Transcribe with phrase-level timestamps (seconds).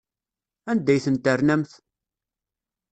[0.71, 1.71] Anda ay ten-ternamt?